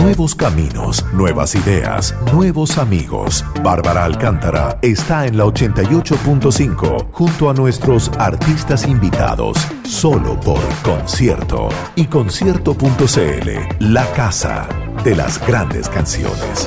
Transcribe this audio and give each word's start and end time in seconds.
Nuevos 0.00 0.34
caminos, 0.34 1.04
nuevas 1.12 1.54
ideas, 1.54 2.14
nuevos 2.32 2.78
amigos. 2.78 3.44
Bárbara 3.62 4.06
Alcántara 4.06 4.78
está 4.80 5.26
en 5.26 5.36
la 5.36 5.44
88.5 5.44 7.08
junto 7.12 7.50
a 7.50 7.52
nuestros 7.52 8.10
artistas 8.18 8.86
invitados, 8.86 9.58
solo 9.84 10.40
por 10.40 10.60
concierto 10.82 11.68
y 11.96 12.06
concierto.cl, 12.06 13.50
la 13.78 14.06
casa 14.12 14.66
de 15.04 15.14
las 15.14 15.46
grandes 15.46 15.86
canciones. 15.90 16.66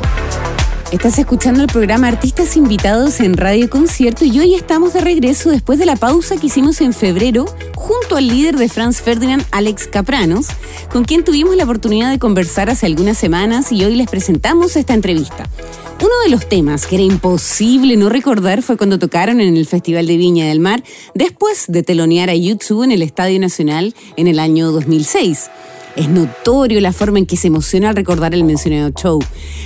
Estás 0.93 1.17
escuchando 1.17 1.63
el 1.63 1.69
programa 1.69 2.07
Artistas 2.07 2.55
Invitados 2.55 3.19
en 3.19 3.35
Radio 3.35 3.67
Concierto 3.67 4.25
y 4.25 4.39
hoy 4.39 4.53
estamos 4.53 4.93
de 4.93 5.01
regreso 5.01 5.49
después 5.49 5.79
de 5.79 5.87
la 5.87 5.95
pausa 5.95 6.37
que 6.37 6.45
hicimos 6.45 6.81
en 6.81 6.93
febrero 6.93 7.45
junto 7.73 8.15
al 8.15 8.27
líder 8.27 8.57
de 8.57 8.69
Franz 8.69 9.01
Ferdinand, 9.01 9.43
Alex 9.49 9.87
Capranos, 9.87 10.49
con 10.91 11.03
quien 11.03 11.23
tuvimos 11.23 11.55
la 11.55 11.63
oportunidad 11.63 12.11
de 12.11 12.19
conversar 12.19 12.69
hace 12.69 12.85
algunas 12.85 13.17
semanas 13.17 13.71
y 13.71 13.83
hoy 13.83 13.95
les 13.95 14.07
presentamos 14.07 14.75
esta 14.75 14.93
entrevista. 14.93 15.49
Uno 15.99 16.13
de 16.25 16.29
los 16.29 16.47
temas 16.47 16.85
que 16.85 16.97
era 16.97 17.03
imposible 17.03 17.97
no 17.97 18.09
recordar 18.09 18.61
fue 18.61 18.77
cuando 18.77 18.99
tocaron 18.99 19.41
en 19.41 19.57
el 19.57 19.65
Festival 19.65 20.05
de 20.05 20.17
Viña 20.17 20.45
del 20.45 20.59
Mar 20.59 20.83
después 21.15 21.65
de 21.69 21.81
telonear 21.81 22.29
a 22.29 22.35
YouTube 22.35 22.83
en 22.83 22.91
el 22.91 23.01
Estadio 23.01 23.39
Nacional 23.39 23.95
en 24.15 24.27
el 24.27 24.37
año 24.37 24.71
2006. 24.71 25.49
Es 25.95 26.09
notorio 26.09 26.81
la 26.81 26.91
forma 26.91 27.19
en 27.19 27.25
que 27.27 27.37
se 27.37 27.47
emociona 27.47 27.89
al 27.89 27.95
recordar 27.95 28.33
el 28.33 28.43
mencionado 28.43 28.89
show. 28.91 29.19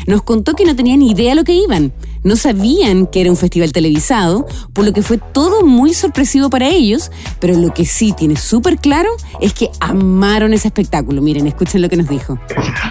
Nos 0.07 0.23
contó 0.23 0.55
que 0.55 0.65
no 0.65 0.75
tenían 0.75 1.01
idea 1.01 1.35
lo 1.35 1.43
que 1.45 1.53
iban. 1.53 1.93
No 2.23 2.35
sabían 2.35 3.07
que 3.07 3.21
era 3.21 3.29
un 3.29 3.37
festival 3.37 3.71
televisado, 3.71 4.45
por 4.73 4.83
lo 4.83 4.91
que 4.91 5.01
fue 5.01 5.17
todo 5.17 5.65
muy 5.65 5.93
sorpresivo 5.93 6.49
para 6.49 6.67
ellos, 6.67 7.11
pero 7.39 7.53
lo 7.53 7.73
que 7.73 7.85
sí 7.85 8.11
tiene 8.11 8.35
súper 8.35 8.77
claro 8.77 9.09
es 9.39 9.53
que 9.53 9.69
amaron 9.79 10.53
ese 10.53 10.67
espectáculo. 10.67 11.21
Miren, 11.21 11.47
escuchen 11.47 11.81
lo 11.81 11.87
que 11.87 11.95
nos 11.95 12.09
dijo. 12.09 12.37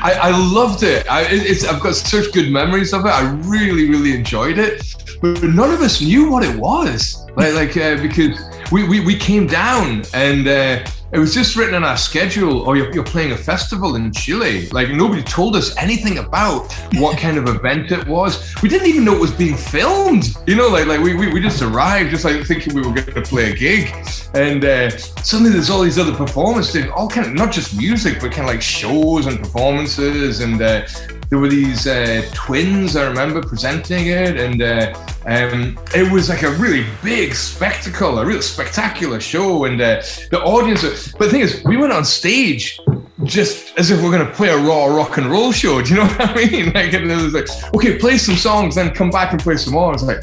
I, 0.03 0.31
I 0.31 0.55
loved 0.55 0.83
it. 0.83 1.05
I, 1.11 1.27
it's, 1.31 1.65
I've 1.65 1.81
got 1.81 1.95
such 1.95 2.33
good 2.33 2.51
memories 2.51 2.95
of 2.95 3.05
it. 3.05 3.13
I 3.13 3.37
really, 3.47 3.87
really 3.87 4.13
enjoyed 4.13 4.59
it. 4.59 4.83
But 5.21 5.43
none 5.43 5.73
of 5.73 5.83
us 5.83 6.01
knew 6.01 6.31
what 6.31 6.43
it 6.43 6.57
was. 6.59 7.23
Like, 7.37 7.77
uh, 7.77 8.01
because 8.01 8.39
we 8.73 9.15
came 9.19 9.47
down 9.47 10.05
and 10.15 10.49
uh, 10.49 10.79
it 11.13 11.19
was 11.19 11.33
just 11.33 11.55
written 11.55 11.75
on 11.75 11.85
our 11.85 11.97
schedule 11.97 12.63
or 12.63 12.71
oh, 12.71 12.73
you're, 12.75 12.93
you're, 12.93 13.05
playing 13.05 13.31
a 13.33 13.37
festival 13.37 13.95
in 13.95 14.13
chile. 14.13 14.69
Like 14.71 14.91
nobody 14.91 15.23
told 15.23 15.55
us 15.55 15.77
anything 15.77 16.19
about 16.19 16.73
what 16.95 17.17
kind 17.25 17.39
of 17.39 17.49
event 17.49 17.93
it 17.93 18.07
was. 18.09 18.55
We 18.61 18.69
didn't 18.69 18.89
even 18.89 19.05
know 19.05 19.15
it 19.15 19.21
was 19.21 19.33
being 19.33 19.57
filmed. 19.57 20.37
You 20.47 20.57
know 20.57 20.69
like 20.69 20.87
like 20.87 21.01
we, 21.01 21.15
we, 21.15 21.33
we 21.33 21.41
just 21.41 21.63
arrived 21.63 22.11
just 22.11 22.25
like 22.25 22.45
thinking 22.45 22.75
we 22.75 22.83
were 22.83 22.93
going 22.93 23.07
to 23.07 23.23
play 23.23 23.53
a 23.53 23.55
gig. 23.55 23.95
And 24.35 24.65
uh, 24.65 24.91
suddenly 24.91 25.53
there's 25.53 25.71
all 25.71 25.83
these 25.83 25.99
other 25.99 26.15
performances 26.15 26.87
all 26.91 27.09
kind 27.09 27.27
of 27.27 27.35
not 27.35 27.53
just 27.53 27.77
music 27.77 28.21
but 28.21 28.33
kind 28.33 28.49
of 28.49 28.55
like 28.55 28.63
shows 28.63 29.27
and 29.27 29.39
performances. 29.39 30.41
And 30.41 30.61
uh, 30.61 30.87
there 31.31 31.39
were 31.39 31.49
these 31.49 31.87
uh, 31.87 32.29
twins 32.35 32.97
I 32.97 33.07
remember 33.07 33.43
presenting 33.43 34.09
it, 34.09 34.37
and 34.39 34.61
uh, 34.61 34.93
um, 35.27 35.77
it 35.95 36.11
was 36.13 36.29
like 36.29 36.43
a 36.43 36.51
really 36.53 36.87
big 37.03 37.35
spectacle, 37.35 38.19
a 38.19 38.25
real 38.25 38.41
spectacular 38.41 39.19
show, 39.19 39.65
and 39.65 39.81
uh, 39.81 40.01
the 40.31 40.41
audience. 40.41 40.83
But 41.13 41.27
the 41.27 41.31
thing 41.31 41.41
is, 41.41 41.65
we 41.65 41.77
went 41.77 41.93
on 41.93 42.05
stage 42.05 42.79
just 43.25 43.77
as 43.77 43.91
if 43.91 44.01
we're 44.03 44.13
going 44.13 44.25
to 44.25 44.33
play 44.33 44.51
a 44.51 44.57
raw 44.57 44.87
rock 44.87 45.17
and 45.17 45.27
roll 45.27 45.51
show. 45.51 45.83
Do 45.83 45.91
you 45.91 45.97
know 45.97 46.07
what 46.07 46.21
I 46.21 46.35
mean? 46.35 46.67
Like, 46.67 46.93
it 46.93 47.05
was 47.05 47.35
like, 47.35 47.49
okay, 47.75 47.99
play 47.99 48.19
some 48.19 48.37
songs, 48.37 48.77
then 48.77 48.95
come 48.95 49.11
back 49.11 49.33
and 49.33 49.41
play 49.41 49.57
some 49.57 49.73
more. 49.73 49.93
It's 49.93 50.05
like, 50.05 50.23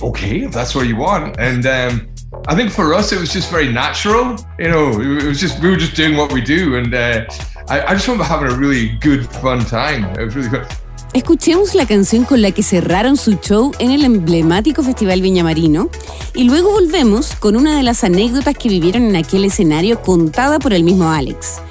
okay, 0.00 0.42
if 0.42 0.52
that's 0.52 0.74
what 0.74 0.86
you 0.86 0.96
want, 0.96 1.38
and. 1.38 1.66
Um, 1.66 2.08
I 2.48 2.54
think 2.54 2.70
for 2.70 2.92
us 2.92 3.12
it 3.12 3.18
was 3.18 3.32
just 3.32 3.50
very 3.50 3.72
natural. 3.72 4.36
You 4.58 4.68
know, 4.68 5.00
it 5.00 5.24
was 5.24 5.40
just 5.40 5.60
we 5.60 5.70
were 5.70 5.76
just 5.76 5.94
doing 5.94 6.16
what 6.16 6.32
we 6.32 6.40
do, 6.40 6.76
and 6.76 6.92
uh, 6.92 7.24
I, 7.68 7.82
I 7.82 7.94
just 7.94 8.06
remember 8.06 8.24
having 8.24 8.52
a 8.52 8.56
really 8.56 8.90
good 8.98 9.26
fun 9.26 9.60
time. 9.60 10.04
It 10.18 10.24
was 10.24 10.36
really 10.36 10.50
good. 10.50 10.66
Escuchemos 11.16 11.74
la 11.74 11.86
canción 11.86 12.24
con 12.24 12.42
la 12.42 12.50
que 12.50 12.62
cerraron 12.62 13.16
su 13.16 13.38
show 13.40 13.72
en 13.78 13.90
el 13.90 14.04
emblemático 14.04 14.82
Festival 14.82 15.22
Viña 15.22 15.42
Marino 15.42 15.88
y 16.34 16.44
luego 16.44 16.72
volvemos 16.72 17.34
con 17.36 17.56
una 17.56 17.74
de 17.74 17.82
las 17.82 18.04
anécdotas 18.04 18.54
que 18.54 18.68
vivieron 18.68 19.04
en 19.04 19.16
aquel 19.16 19.46
escenario 19.46 20.02
contada 20.02 20.58
por 20.58 20.74
el 20.74 20.84
mismo 20.84 21.10
Alex. 21.10 21.62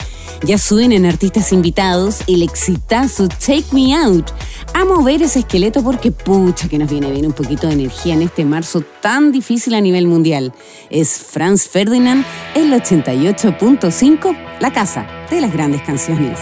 Ya 0.41 0.57
suben 0.57 0.91
en 0.91 1.05
artistas 1.05 1.53
invitados 1.53 2.21
el 2.25 2.41
exitazo 2.41 3.27
Take 3.27 3.65
Me 3.71 3.95
Out, 3.95 4.31
a 4.73 4.83
mover 4.83 5.21
ese 5.21 5.39
esqueleto 5.39 5.83
porque 5.83 6.11
pucha 6.11 6.67
que 6.67 6.79
nos 6.79 6.89
viene 6.89 7.11
bien 7.11 7.27
un 7.27 7.33
poquito 7.33 7.67
de 7.67 7.73
energía 7.73 8.15
en 8.15 8.23
este 8.23 8.45
marzo 8.45 8.81
tan 8.99 9.31
difícil 9.31 9.75
a 9.75 9.81
nivel 9.81 10.07
mundial. 10.07 10.53
Es 10.89 11.19
Franz 11.19 11.67
Ferdinand, 11.67 12.25
el 12.55 12.73
88.5, 12.73 14.59
la 14.59 14.73
casa 14.73 15.05
de 15.29 15.39
las 15.39 15.53
grandes 15.53 15.83
canciones. 15.83 16.39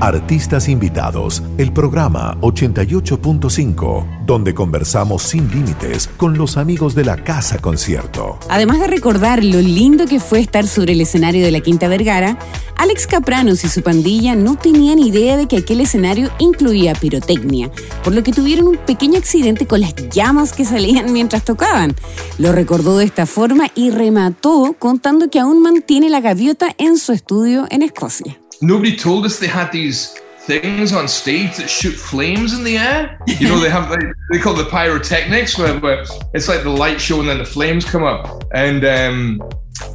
Artistas 0.00 0.68
invitados, 0.68 1.42
el 1.58 1.72
programa 1.72 2.38
88.5, 2.40 4.24
donde 4.26 4.54
conversamos 4.54 5.24
sin 5.24 5.50
límites 5.50 6.08
con 6.16 6.38
los 6.38 6.56
amigos 6.56 6.94
de 6.94 7.04
la 7.04 7.24
Casa 7.24 7.58
Concierto. 7.58 8.38
Además 8.48 8.78
de 8.78 8.86
recordar 8.86 9.42
lo 9.42 9.60
lindo 9.60 10.06
que 10.06 10.20
fue 10.20 10.38
estar 10.38 10.68
sobre 10.68 10.92
el 10.92 11.00
escenario 11.00 11.44
de 11.44 11.50
la 11.50 11.58
Quinta 11.58 11.88
Vergara, 11.88 12.38
Alex 12.76 13.08
Capranos 13.08 13.64
y 13.64 13.68
su 13.68 13.82
pandilla 13.82 14.36
no 14.36 14.54
tenían 14.54 15.00
idea 15.00 15.36
de 15.36 15.48
que 15.48 15.56
aquel 15.56 15.80
escenario 15.80 16.30
incluía 16.38 16.94
pirotecnia, 16.94 17.68
por 18.04 18.14
lo 18.14 18.22
que 18.22 18.30
tuvieron 18.30 18.68
un 18.68 18.76
pequeño 18.76 19.18
accidente 19.18 19.66
con 19.66 19.80
las 19.80 19.96
llamas 20.10 20.52
que 20.52 20.64
salían 20.64 21.12
mientras 21.12 21.42
tocaban. 21.42 21.96
Lo 22.38 22.52
recordó 22.52 22.98
de 22.98 23.04
esta 23.04 23.26
forma 23.26 23.66
y 23.74 23.90
remató 23.90 24.76
contando 24.78 25.28
que 25.28 25.40
aún 25.40 25.60
mantiene 25.60 26.08
la 26.08 26.20
gaviota 26.20 26.68
en 26.78 26.98
su 26.98 27.10
estudio 27.10 27.66
en 27.70 27.82
Escocia. 27.82 28.38
Nobody 28.60 28.96
told 28.96 29.24
us 29.24 29.38
they 29.38 29.46
had 29.46 29.70
these 29.72 30.18
things 30.40 30.94
on 30.94 31.06
stage 31.06 31.56
that 31.58 31.68
shoot 31.68 31.92
flames 31.92 32.54
in 32.54 32.64
the 32.64 32.78
air. 32.78 33.18
You 33.26 33.48
know, 33.48 33.60
they 33.60 33.70
have 33.70 33.90
like 33.90 34.04
they 34.30 34.38
call 34.38 34.54
the 34.54 34.64
pyrotechnics, 34.64 35.58
where, 35.58 35.78
where, 35.78 36.04
it's 36.32 36.48
like 36.48 36.62
the 36.62 36.70
light 36.70 37.00
show 37.00 37.20
and 37.20 37.28
then 37.28 37.38
the 37.38 37.44
flames 37.44 37.84
come 37.84 38.02
up. 38.02 38.44
And 38.54 38.84
um, 38.84 39.42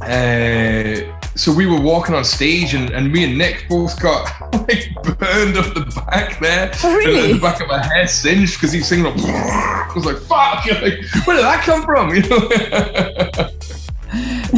uh, 0.02 1.00
so 1.36 1.52
we 1.52 1.66
were 1.66 1.80
walking 1.80 2.14
on 2.14 2.24
stage, 2.24 2.74
and, 2.74 2.90
and 2.90 3.12
me 3.12 3.24
and 3.24 3.36
Nick 3.36 3.66
both 3.68 4.00
got 4.00 4.30
like 4.68 4.94
burned 5.18 5.56
up 5.56 5.74
the 5.74 6.04
back 6.06 6.38
there. 6.38 6.70
Oh, 6.84 6.96
really? 6.96 7.32
The 7.32 7.40
back 7.40 7.60
of 7.60 7.68
my 7.68 7.84
head 7.84 8.08
singed 8.08 8.54
because 8.54 8.72
he's 8.72 8.86
singing. 8.86 9.04
Like, 9.04 9.16
I 9.26 9.92
was 9.94 10.06
like, 10.06 10.18
"Fuck!" 10.18 10.64
Like, 10.84 11.26
where 11.26 11.36
did 11.36 11.44
that 11.44 11.62
come 11.64 11.82
from? 11.82 12.14
You 12.14 12.22
know. 12.22 13.50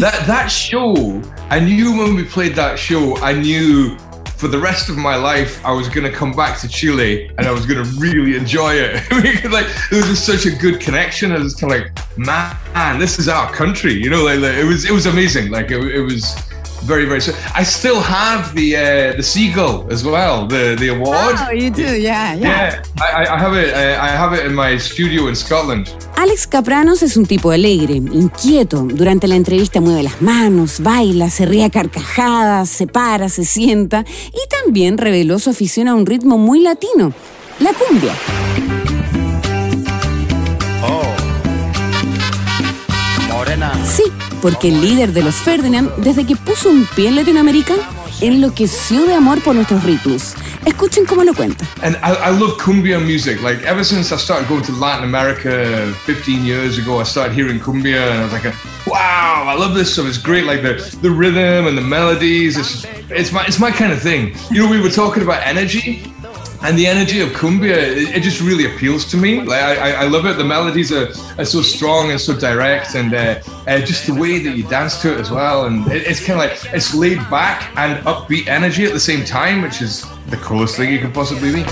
That 0.00 0.26
that 0.26 0.48
show, 0.48 1.22
I 1.50 1.60
knew 1.60 1.96
when 1.96 2.14
we 2.14 2.24
played 2.24 2.54
that 2.56 2.78
show, 2.78 3.16
I 3.18 3.32
knew 3.32 3.96
for 4.36 4.48
the 4.48 4.58
rest 4.58 4.90
of 4.90 4.98
my 4.98 5.16
life, 5.16 5.64
I 5.64 5.72
was 5.72 5.88
going 5.88 6.10
to 6.10 6.12
come 6.14 6.32
back 6.32 6.60
to 6.60 6.68
Chile 6.68 7.30
and 7.38 7.46
I 7.46 7.52
was 7.52 7.64
going 7.64 7.82
to 7.82 7.90
really 7.98 8.36
enjoy 8.36 8.74
it. 8.74 9.02
because, 9.22 9.50
like, 9.50 9.66
it 9.90 9.96
was 9.96 10.06
just 10.06 10.26
such 10.26 10.44
a 10.44 10.54
good 10.54 10.78
connection. 10.78 11.32
I 11.32 11.38
was 11.38 11.54
kind 11.54 11.72
of 11.72 11.80
like, 11.80 12.18
man, 12.18 12.98
this 12.98 13.18
is 13.18 13.28
our 13.28 13.50
country. 13.52 13.94
You 13.94 14.10
know, 14.10 14.24
like, 14.24 14.40
like 14.40 14.54
it 14.54 14.64
was, 14.64 14.84
it 14.84 14.92
was 14.92 15.06
amazing. 15.06 15.50
Like, 15.50 15.70
it, 15.70 15.82
it 15.82 16.02
was 16.02 16.36
very 16.86 17.04
very 17.06 17.20
soon. 17.20 17.34
I 17.54 17.64
still 17.64 18.00
have 18.00 18.54
the 18.54 18.76
uh, 18.76 19.16
the 19.16 19.22
seagull 19.22 19.86
as 19.90 20.04
well, 20.04 20.46
the 20.46 20.76
the 20.76 20.88
award. 20.88 21.36
Oh, 21.38 21.52
you 21.52 21.70
do, 21.70 21.82
yeah, 21.82 22.34
yeah. 22.34 22.38
Yeah, 22.38 22.82
I, 23.00 23.26
I 23.26 23.38
have 23.38 23.54
it. 23.54 23.74
I 23.74 24.08
have 24.08 24.32
it 24.34 24.46
in 24.46 24.54
my 24.54 24.78
studio 24.78 25.28
in 25.28 25.36
Scotland. 25.36 25.88
Alex 26.16 26.46
Capranos 26.46 27.02
es 27.02 27.16
un 27.16 27.26
tipo 27.26 27.50
alegre, 27.50 27.94
inquieto. 27.94 28.82
Durante 28.82 29.28
la 29.28 29.36
entrevista 29.36 29.80
mueve 29.80 30.02
las 30.02 30.22
manos, 30.22 30.80
baila, 30.80 31.28
se 31.28 31.44
ríe 31.44 31.64
a 31.64 31.70
carcajadas, 31.70 32.70
se 32.70 32.86
para, 32.86 33.28
se 33.28 33.44
sienta 33.44 34.04
y 34.28 34.48
también 34.48 34.96
reveló 34.96 35.38
su 35.38 35.50
afición 35.50 35.88
a 35.88 35.94
un 35.94 36.06
ritmo 36.06 36.38
muy 36.38 36.60
latino, 36.60 37.12
la 37.60 37.72
cumbia. 37.74 38.85
Porque 44.46 44.68
el 44.68 44.80
líder 44.80 45.12
de 45.12 45.24
los 45.24 45.34
Ferdinand, 45.34 45.90
desde 45.96 46.24
que 46.24 46.36
puso 46.36 46.70
un 46.70 46.86
pie 46.94 47.08
en 47.08 47.16
Latinoamérica, 47.16 47.74
enloqueció 48.20 49.04
de 49.04 49.12
amor 49.12 49.42
por 49.42 49.56
nuestros 49.56 49.82
ritmos. 49.82 50.36
Escuchen 50.64 51.04
cómo 51.04 51.24
lo 51.24 51.34
cuenta. 51.34 51.66
And 51.82 51.96
I, 51.96 52.12
I 52.30 52.30
love 52.30 52.56
cumbia 52.56 53.00
music. 53.00 53.42
Like 53.42 53.66
ever 53.66 53.84
since 53.84 54.14
I 54.14 54.16
started 54.16 54.48
going 54.48 54.62
to 54.62 54.72
Latin 54.74 55.02
America 55.02 55.92
15 56.04 56.44
years 56.44 56.78
ago, 56.78 57.00
I 57.00 57.04
started 57.04 57.34
hearing 57.34 57.58
cumbia, 57.58 58.08
and 58.08 58.20
I 58.20 58.22
was 58.22 58.32
like, 58.32 58.54
"Wow, 58.86 59.48
I 59.48 59.58
love 59.58 59.74
this 59.74 59.92
stuff. 59.92 60.06
It's 60.06 60.16
great. 60.16 60.46
Like 60.46 60.62
the 60.62 60.74
the 61.02 61.10
rhythm 61.10 61.66
and 61.66 61.76
the 61.76 61.82
melodies. 61.82 62.56
It's 62.56 62.86
it's 63.10 63.32
my 63.32 63.44
it's 63.46 63.58
my 63.58 63.72
kind 63.72 63.90
of 63.92 64.00
thing. 64.00 64.36
You 64.52 64.62
know, 64.62 64.70
we 64.70 64.80
were 64.80 64.92
talking 64.92 65.24
about 65.24 65.42
energy 65.44 66.04
and 66.62 66.78
the 66.78 66.86
energy 66.86 67.20
of 67.20 67.30
cumbia 67.30 67.76
it, 67.76 68.16
it, 68.16 68.22
just 68.22 68.40
really 68.40 68.66
appeals 68.66 69.04
to 69.04 69.16
me 69.16 69.42
like 69.42 69.60
I, 69.60 70.04
I 70.04 70.08
love 70.08 70.26
it 70.26 70.36
the 70.36 70.44
melodies 70.44 70.92
are, 70.92 71.08
are 71.38 71.44
so 71.44 71.62
strong 71.62 72.10
and 72.10 72.20
so 72.20 72.38
direct 72.38 72.94
and 72.94 73.14
uh, 73.14 73.40
uh, 73.66 73.78
just 73.80 74.06
the 74.06 74.14
way 74.14 74.38
that 74.38 74.56
you 74.56 74.64
dance 74.64 75.00
to 75.02 75.12
it 75.12 75.20
as 75.20 75.30
well 75.30 75.66
and 75.66 75.86
it, 75.88 76.06
it's 76.06 76.24
kind 76.24 76.40
of 76.40 76.46
like 76.46 76.74
it's 76.74 76.94
laid 76.94 77.18
back 77.30 77.70
and 77.76 78.04
upbeat 78.06 78.46
energy 78.46 78.84
at 78.84 78.92
the 78.92 79.00
same 79.00 79.24
time 79.24 79.62
which 79.62 79.82
is 79.82 80.04
the 80.30 80.36
coolest 80.38 80.76
thing 80.76 80.92
you 80.92 80.98
can 80.98 81.12
possibly 81.12 81.52
be 81.52 81.64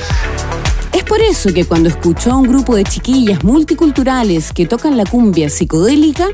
Es 0.93 1.03
por 1.03 1.21
eso 1.21 1.53
que 1.53 1.65
cuando 1.65 1.89
escuchó 1.89 2.31
a 2.31 2.37
un 2.37 2.47
grupo 2.47 2.77
de 2.77 2.85
chiquillas 2.85 3.43
multiculturales 3.43 4.53
que 4.53 4.65
tocan 4.65 4.97
la 4.97 5.05
cumbia 5.05 5.51
psicodélica, 5.51 6.29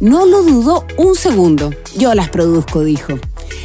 no 0.00 0.24
lo 0.24 0.42
dudó 0.42 0.86
un 0.96 1.14
segundo. 1.14 1.70
Yo 1.98 2.14
las 2.14 2.30
produzco, 2.30 2.82
dijo. 2.82 3.18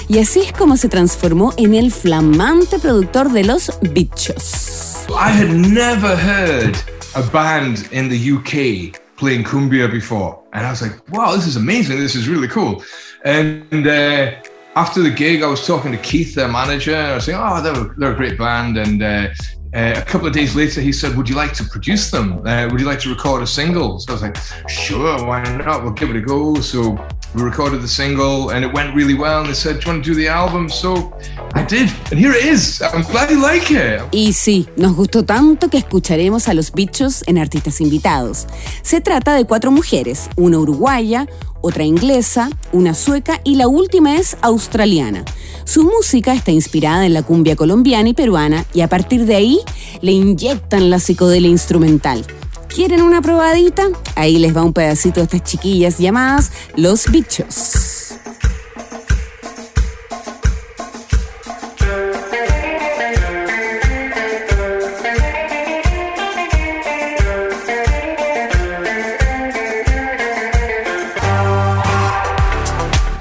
Y 0.08 0.20
así 0.20 0.42
es 0.42 0.52
como 0.54 0.78
se 0.78 0.90
transformó 0.90 1.54
en 1.58 1.74
el 1.74 1.92
flamante 1.92 2.80
productor 2.80 3.32
de 3.32 3.44
los 3.44 3.72
bichos. 3.82 5.08
I 5.10 5.30
had 5.30 5.50
never 5.50 6.16
heard 6.16 6.78
a 7.16 7.22
band 7.32 7.88
in 7.92 8.10
the 8.10 8.18
UK 8.18 8.98
playing 9.18 9.44
cumbia 9.44 9.90
before. 9.90 10.40
And 10.54 10.66
I 10.66 10.70
was 10.70 10.82
like, 10.82 10.96
wow, 11.12 11.36
this 11.36 11.48
is 11.48 11.56
amazing. 11.56 12.00
This 12.00 12.16
is 12.16 12.28
really 12.28 12.48
cool. 12.48 12.84
And 13.24 13.88
uh, 13.88 14.32
after 14.76 15.02
the 15.02 15.12
gig, 15.12 15.44
I 15.44 15.48
was 15.48 15.66
talking 15.66 15.92
to 15.92 15.98
Keith, 15.98 16.34
their 16.36 16.48
manager, 16.48 16.96
and 16.96 17.12
I 17.12 17.16
was 17.16 17.26
saying, 17.26 17.40
oh, 17.42 17.62
they're, 17.62 17.96
they're 17.98 18.14
a 18.14 18.16
great 18.16 18.38
band. 18.38 18.78
And 18.78 19.04
uh, 19.04 19.28
uh, 19.74 19.94
a 19.96 20.02
couple 20.02 20.28
of 20.28 20.34
days 20.34 20.56
later, 20.56 20.82
he 20.82 20.92
said, 20.92 21.16
Would 21.16 21.30
you 21.30 21.36
like 21.36 21.54
to 21.54 21.64
produce 21.64 22.12
them? 22.12 22.46
Uh, 22.46 22.68
would 22.70 22.82
you 22.82 22.86
like 22.86 23.00
to 23.02 23.10
record 23.10 23.42
a 23.42 23.48
single? 23.48 24.00
So 24.00 24.12
I 24.12 24.14
was 24.14 24.22
like, 24.22 24.38
Sure, 24.68 25.26
why 25.26 25.44
not? 25.44 25.84
We'll 25.84 25.94
give 25.94 26.10
it 26.10 26.18
a 26.18 26.22
go. 26.22 26.56
So 26.56 26.98
we 27.34 27.44
recorded 27.44 27.82
the 27.82 27.88
single 27.88 28.50
and 28.52 28.66
it 28.66 28.74
went 28.74 28.96
really 28.96 29.14
well. 29.14 29.40
And 29.40 29.50
they 29.50 29.54
said, 29.54 29.80
Do 29.80 29.86
you 29.86 29.92
want 29.94 30.04
to 30.04 30.10
do 30.12 30.16
the 30.16 30.28
album? 30.28 30.70
So 30.70 31.14
I 31.54 31.64
did. 31.64 31.92
And 32.12 32.20
here 32.20 32.32
it 32.32 32.46
is. 32.46 32.82
I'm 32.82 33.04
glad 33.04 33.30
you 33.30 33.42
like 33.42 33.72
it. 33.72 34.02
Y 34.12 34.34
sí, 34.34 34.68
nos 34.76 34.96
gustó 34.96 35.24
tanto 35.24 35.70
que 35.70 35.78
escucharemos 35.78 36.48
a 36.48 36.54
los 36.54 36.72
bichos 36.72 37.24
en 37.28 37.38
artistas 37.38 37.82
invitados. 37.82 38.48
Se 38.82 39.02
trata 39.02 39.36
de 39.36 39.46
cuatro 39.46 39.72
mujeres, 39.72 40.30
una 40.36 40.60
uruguaya, 40.60 41.28
otra 41.62 41.84
inglesa, 41.84 42.50
una 42.72 42.94
sueca 42.94 43.40
y 43.44 43.56
la 43.56 43.68
última 43.68 44.18
es 44.18 44.38
australiana. 44.42 45.24
Su 45.64 45.84
música 45.84 46.34
está 46.34 46.52
inspirada 46.52 47.06
en 47.06 47.14
la 47.14 47.24
cumbia 47.24 47.56
colombiana 47.56 48.10
y 48.10 48.14
peruana 48.14 48.66
y 48.74 48.82
a 48.82 48.90
partir 48.90 49.26
de 49.26 49.36
ahí 49.36 49.60
le 50.02 50.12
inyectan 50.12 50.90
la 50.90 51.00
psicodelia 51.00 51.50
instrumental. 51.50 52.26
¿Quieren 52.74 53.02
una 53.02 53.22
probadita? 53.22 53.90
Ahí 54.16 54.40
les 54.40 54.56
va 54.56 54.64
un 54.64 54.72
pedacito 54.72 55.20
de 55.20 55.24
estas 55.26 55.44
chiquillas 55.44 55.98
llamadas 55.98 56.52
Los 56.78 57.12
Bichos. 57.12 57.81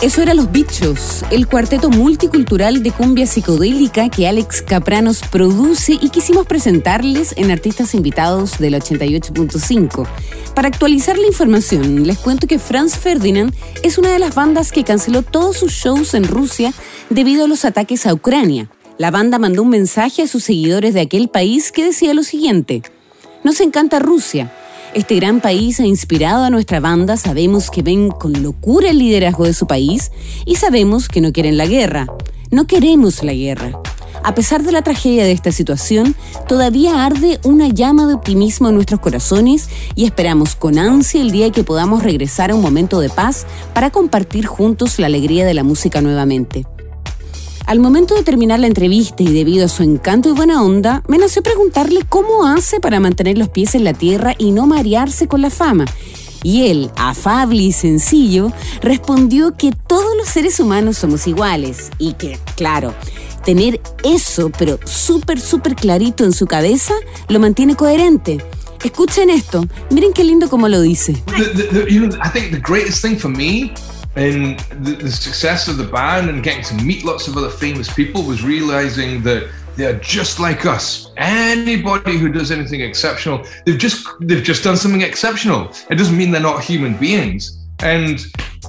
Eso 0.02 0.22
era 0.22 0.32
Los 0.32 0.50
Bichos, 0.50 1.26
el 1.30 1.46
cuarteto 1.46 1.90
multicultural 1.90 2.82
de 2.82 2.90
cumbia 2.90 3.26
psicodélica 3.26 4.08
que 4.08 4.26
Alex 4.26 4.62
Capranos 4.62 5.20
produce 5.30 5.92
y 5.92 6.08
quisimos 6.08 6.46
presentarles 6.46 7.34
en 7.36 7.50
Artistas 7.50 7.92
Invitados 7.94 8.58
del 8.58 8.76
88.5. 8.76 10.08
Para 10.54 10.68
actualizar 10.68 11.18
la 11.18 11.26
información, 11.26 12.06
les 12.06 12.16
cuento 12.16 12.46
que 12.46 12.58
Franz 12.58 12.96
Ferdinand 12.96 13.54
es 13.82 13.98
una 13.98 14.10
de 14.10 14.18
las 14.18 14.34
bandas 14.34 14.72
que 14.72 14.84
canceló 14.84 15.20
todos 15.20 15.58
sus 15.58 15.72
shows 15.72 16.14
en 16.14 16.24
Rusia 16.24 16.72
debido 17.10 17.44
a 17.44 17.48
los 17.48 17.66
ataques 17.66 18.06
a 18.06 18.14
Ucrania. 18.14 18.70
La 18.96 19.10
banda 19.10 19.38
mandó 19.38 19.60
un 19.60 19.68
mensaje 19.68 20.22
a 20.22 20.28
sus 20.28 20.44
seguidores 20.44 20.94
de 20.94 21.02
aquel 21.02 21.28
país 21.28 21.72
que 21.72 21.84
decía 21.84 22.14
lo 22.14 22.22
siguiente. 22.22 22.82
Nos 23.44 23.60
encanta 23.60 23.98
Rusia, 23.98 24.50
este 24.94 25.14
gran 25.16 25.40
país 25.40 25.78
ha 25.78 25.86
inspirado 25.86 26.44
a 26.44 26.50
nuestra 26.50 26.80
banda, 26.80 27.16
sabemos 27.16 27.70
que 27.70 27.82
ven 27.82 28.10
con 28.10 28.42
locura 28.42 28.90
el 28.90 28.98
liderazgo 28.98 29.44
de 29.44 29.54
su 29.54 29.66
país 29.66 30.10
y 30.46 30.56
sabemos 30.56 31.08
que 31.08 31.20
no 31.20 31.32
quieren 31.32 31.56
la 31.56 31.66
guerra. 31.66 32.06
No 32.50 32.66
queremos 32.66 33.22
la 33.22 33.32
guerra. 33.32 33.80
A 34.22 34.34
pesar 34.34 34.62
de 34.64 34.72
la 34.72 34.82
tragedia 34.82 35.24
de 35.24 35.32
esta 35.32 35.52
situación, 35.52 36.14
todavía 36.48 37.04
arde 37.04 37.38
una 37.44 37.68
llama 37.68 38.06
de 38.06 38.14
optimismo 38.14 38.68
en 38.68 38.74
nuestros 38.74 39.00
corazones 39.00 39.68
y 39.94 40.04
esperamos 40.04 40.56
con 40.56 40.78
ansia 40.78 41.22
el 41.22 41.30
día 41.30 41.50
que 41.50 41.64
podamos 41.64 42.02
regresar 42.02 42.50
a 42.50 42.54
un 42.54 42.60
momento 42.60 43.00
de 43.00 43.08
paz 43.08 43.46
para 43.72 43.90
compartir 43.90 44.46
juntos 44.46 44.98
la 44.98 45.06
alegría 45.06 45.46
de 45.46 45.54
la 45.54 45.62
música 45.62 46.00
nuevamente. 46.00 46.66
Al 47.70 47.78
momento 47.78 48.16
de 48.16 48.24
terminar 48.24 48.58
la 48.58 48.66
entrevista 48.66 49.22
y 49.22 49.32
debido 49.32 49.66
a 49.66 49.68
su 49.68 49.84
encanto 49.84 50.28
y 50.28 50.32
buena 50.32 50.60
onda, 50.60 51.04
me 51.06 51.18
nació 51.18 51.40
preguntarle 51.40 52.00
cómo 52.08 52.44
hace 52.44 52.80
para 52.80 52.98
mantener 52.98 53.38
los 53.38 53.48
pies 53.48 53.76
en 53.76 53.84
la 53.84 53.92
tierra 53.92 54.34
y 54.38 54.50
no 54.50 54.66
marearse 54.66 55.28
con 55.28 55.40
la 55.40 55.50
fama. 55.50 55.84
Y 56.42 56.66
él, 56.66 56.90
afable 56.96 57.62
y 57.62 57.70
sencillo, 57.70 58.52
respondió 58.82 59.56
que 59.56 59.70
todos 59.86 60.16
los 60.16 60.26
seres 60.26 60.58
humanos 60.58 60.98
somos 60.98 61.28
iguales 61.28 61.92
y 61.96 62.14
que, 62.14 62.40
claro, 62.56 62.92
tener 63.44 63.80
eso, 64.02 64.50
pero 64.58 64.80
súper, 64.84 65.40
súper 65.40 65.76
clarito 65.76 66.24
en 66.24 66.32
su 66.32 66.48
cabeza, 66.48 66.94
lo 67.28 67.38
mantiene 67.38 67.76
coherente. 67.76 68.44
Escuchen 68.82 69.30
esto, 69.30 69.64
miren 69.90 70.12
qué 70.12 70.24
lindo 70.24 70.50
como 70.50 70.66
lo 70.66 70.80
dice. 70.80 71.12
I 71.12 72.30
think 72.32 72.50
the 72.50 72.60
greatest 72.60 73.00
thing 73.00 73.16
for 73.16 73.30
me 73.30 73.72
and 74.16 74.58
the, 74.84 74.92
the, 74.92 75.10
success 75.10 75.68
of 75.68 75.76
the 75.76 75.84
band 75.84 76.28
and 76.28 76.42
getting 76.42 76.64
to 76.64 76.84
meet 76.84 77.04
lots 77.04 77.28
of 77.28 77.36
other 77.36 77.48
famous 77.48 77.92
people 77.92 78.22
was 78.22 78.42
realizing 78.42 79.22
that 79.22 79.48
they're 79.76 79.98
just 80.00 80.40
like 80.40 80.66
us. 80.66 81.12
Anybody 81.16 82.18
who 82.18 82.30
does 82.30 82.50
anything 82.50 82.80
exceptional, 82.80 83.46
they've 83.64 83.78
just 83.78 84.06
they've 84.20 84.42
just 84.42 84.64
done 84.64 84.76
something 84.76 85.02
exceptional. 85.02 85.72
It 85.90 85.94
doesn't 85.94 86.16
mean 86.16 86.32
they're 86.32 86.40
not 86.40 86.62
human 86.62 86.96
beings. 86.96 87.58
And 87.78 88.18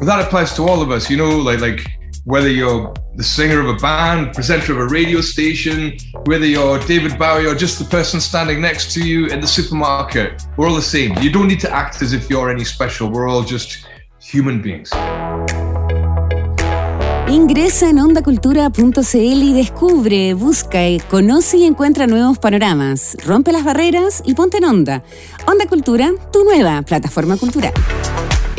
that 0.01 0.25
applies 0.25 0.53
to 0.55 0.63
all 0.63 0.81
of 0.81 0.91
us, 0.91 1.09
you 1.09 1.17
know, 1.17 1.37
like 1.37 1.59
like 1.59 1.87
whether 2.25 2.49
you're 2.49 2.93
the 3.15 3.23
singer 3.23 3.59
of 3.59 3.67
a 3.67 3.79
band, 3.79 4.33
presenter 4.33 4.73
of 4.73 4.77
a 4.77 4.87
radio 4.87 5.21
station, 5.21 5.97
whether 6.25 6.45
you're 6.45 6.79
David 6.79 7.17
Bowie 7.17 7.47
or 7.47 7.55
just 7.55 7.79
the 7.79 7.85
person 7.85 8.21
standing 8.21 8.61
next 8.61 8.93
to 8.93 9.05
you 9.05 9.25
in 9.27 9.41
the 9.41 9.47
supermarket, 9.47 10.43
we're 10.55 10.69
all 10.69 10.75
the 10.75 10.81
same. 10.81 11.17
You 11.17 11.31
don't 11.31 11.47
need 11.47 11.59
to 11.61 11.71
act 11.71 12.01
as 12.03 12.13
if 12.13 12.29
you're 12.29 12.49
any 12.49 12.63
special. 12.63 13.09
We're 13.09 13.27
all 13.27 13.41
just 13.41 13.87
human 14.33 14.61
beings. 14.61 14.91
Ingresa 17.29 17.89
en 17.89 17.99
ondacultura.cl 17.99 19.15
y 19.15 19.53
descubre, 19.53 20.33
busca, 20.33 20.79
conoce 21.09 21.57
y 21.57 21.65
encuentra 21.65 22.05
nuevos 22.05 22.39
panoramas. 22.39 23.15
Rompe 23.25 23.53
las 23.53 23.63
barreras 23.63 24.21
y 24.25 24.33
ponte 24.33 24.57
en 24.57 24.65
onda. 24.65 25.03
Onda 25.47 25.65
Cultura, 25.65 26.11
tu 26.33 26.43
nueva 26.43 26.81
plataforma 26.81 27.37
cultural. 27.37 27.73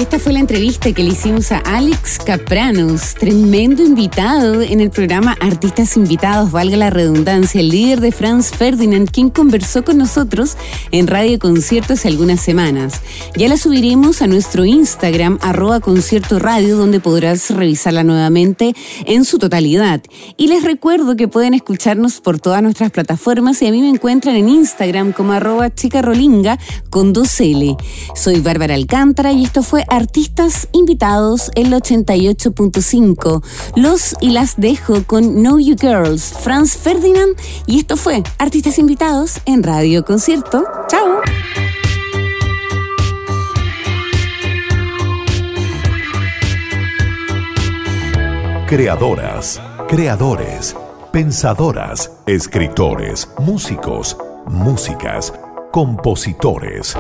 Esta 0.03 0.19
fue 0.19 0.33
la 0.33 0.41
entrevista 0.41 0.93
que 0.93 1.05
le 1.05 1.11
hicimos 1.11 1.53
a 1.53 1.59
Alex 1.59 2.19
Capranos, 2.27 3.15
tremendo 3.15 3.85
invitado 3.85 4.61
en 4.61 4.81
el 4.81 4.91
programa 4.91 5.37
Artistas 5.41 5.97
Invitados, 5.97 6.51
valga 6.51 6.77
la 6.77 6.91
redundancia, 6.91 7.61
el 7.61 7.69
líder 7.69 8.01
de 8.01 8.11
Franz 8.11 8.51
Ferdinand, 8.51 9.09
quien 9.09 9.31
conversó 9.31 9.85
con 9.85 9.99
nosotros 9.99 10.57
en 10.91 11.07
Radio 11.07 11.39
Concierto 11.39 11.93
hace 11.93 12.09
algunas 12.09 12.41
semanas. 12.41 13.01
Ya 13.37 13.47
la 13.47 13.57
subiremos 13.57 14.23
a 14.23 14.27
nuestro 14.27 14.65
Instagram, 14.65 15.39
arroba 15.41 15.79
concierto 15.79 16.41
radio, 16.41 16.77
donde 16.77 16.99
podrás 16.99 17.51
revisarla 17.51 18.03
nuevamente 18.03 18.75
en 19.07 19.25
su 19.25 19.39
totalidad. 19.39 20.03
Y 20.37 20.49
les 20.49 20.65
recuerdo 20.65 21.15
que 21.15 21.29
pueden 21.29 21.55
escucharnos 21.55 22.21
por 22.21 22.41
todas 22.41 22.61
nuestras 22.61 22.91
plataformas 22.91 23.63
y 23.63 23.69
a 23.69 23.71
mí 23.71 23.81
me 23.81 23.91
encuentran 23.91 24.35
en 24.35 24.49
Instagram 24.49 25.13
como 25.13 25.33
arroba 25.33 25.73
chicarolinga 25.73 26.59
con 26.91 27.15
2L. 27.15 27.77
Soy 28.17 28.41
Bárbara 28.41 28.75
Alcántara 28.75 29.31
y 29.31 29.45
esto 29.45 29.63
fue 29.63 29.85
artistas 29.93 30.69
invitados 30.73 31.51
el 31.55 31.71
88.5. 31.71 33.45
Los 33.77 34.15
y 34.23 34.31
las 34.31 34.57
dejo 34.57 35.05
con 35.05 35.35
Know 35.35 35.59
You 35.59 35.77
Girls, 35.79 36.33
Franz 36.41 36.79
Ferdinand, 36.79 37.37
y 37.67 37.81
esto 37.81 37.99
fue 37.99 38.23
Artistas 38.39 38.79
Invitados 38.79 39.41
en 39.45 39.63
Radio 39.63 40.03
Concierto. 40.03 40.65
¡Chao! 40.89 41.21
Creadoras, 48.67 49.61
creadores, 49.89 50.75
pensadoras, 51.13 52.11
escritores, 52.27 53.29
músicos, 53.39 54.17
músicas, 54.47 55.35
compositores. 55.71 56.97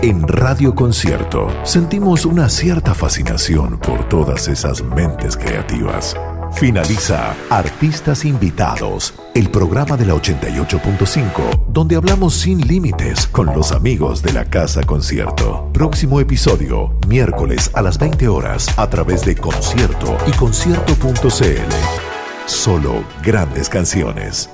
En 0.00 0.28
Radio 0.28 0.76
Concierto 0.76 1.48
sentimos 1.64 2.24
una 2.24 2.48
cierta 2.48 2.94
fascinación 2.94 3.80
por 3.80 4.08
todas 4.08 4.46
esas 4.46 4.80
mentes 4.80 5.36
creativas. 5.36 6.16
Finaliza 6.52 7.34
Artistas 7.50 8.24
Invitados, 8.24 9.12
el 9.34 9.50
programa 9.50 9.96
de 9.96 10.06
la 10.06 10.14
88.5, 10.14 11.66
donde 11.66 11.96
hablamos 11.96 12.34
sin 12.34 12.60
límites 12.60 13.26
con 13.26 13.46
los 13.46 13.72
amigos 13.72 14.22
de 14.22 14.32
la 14.32 14.44
Casa 14.44 14.84
Concierto. 14.84 15.68
Próximo 15.72 16.20
episodio, 16.20 16.96
miércoles 17.08 17.68
a 17.74 17.82
las 17.82 17.98
20 17.98 18.28
horas, 18.28 18.68
a 18.78 18.88
través 18.88 19.24
de 19.24 19.34
Concierto 19.34 20.16
y 20.28 20.30
concierto.cl. 20.36 21.72
Solo 22.46 23.02
grandes 23.24 23.68
canciones. 23.68 24.48